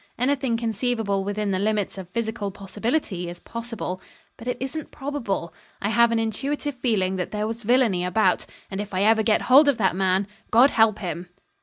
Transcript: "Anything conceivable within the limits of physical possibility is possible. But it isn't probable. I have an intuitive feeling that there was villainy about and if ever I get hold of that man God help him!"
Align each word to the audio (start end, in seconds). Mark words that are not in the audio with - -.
"Anything 0.17 0.57
conceivable 0.57 1.23
within 1.23 1.51
the 1.51 1.59
limits 1.59 1.95
of 1.95 2.09
physical 2.09 2.49
possibility 2.49 3.29
is 3.29 3.39
possible. 3.39 4.01
But 4.35 4.47
it 4.47 4.57
isn't 4.59 4.89
probable. 4.89 5.53
I 5.79 5.89
have 5.89 6.11
an 6.11 6.17
intuitive 6.17 6.73
feeling 6.73 7.17
that 7.17 7.29
there 7.29 7.45
was 7.45 7.61
villainy 7.61 8.03
about 8.03 8.47
and 8.71 8.81
if 8.81 8.95
ever 8.95 9.19
I 9.19 9.23
get 9.23 9.43
hold 9.43 9.67
of 9.69 9.77
that 9.77 9.95
man 9.95 10.25
God 10.49 10.71
help 10.71 10.97
him!" 10.97 11.29